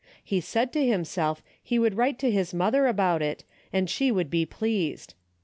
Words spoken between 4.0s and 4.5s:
Avould be